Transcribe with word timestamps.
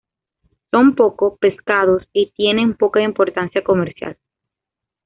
Son 0.71 0.95
poco 0.95 1.37
pescados 1.37 2.01
y 2.11 2.31
tienen 2.31 2.73
poca 2.75 3.03
importancia 3.03 3.63
comercial. 3.63 4.17